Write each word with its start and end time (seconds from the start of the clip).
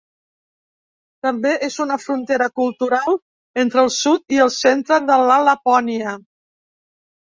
També 1.25 1.51
és 1.67 1.75
una 1.85 1.97
frontera 2.05 2.47
cultural 2.61 3.19
entre 3.65 3.83
el 3.85 3.93
sud 3.99 4.37
i 4.39 4.41
el 4.47 4.53
centre 4.57 4.99
de 5.11 5.19
la 5.33 5.41
Lapònia. 5.51 6.17